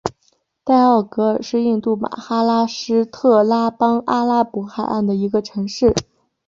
[0.63, 5.93] 代奥格尔是印度马哈拉施特拉邦阿拉伯海岸的一个城市。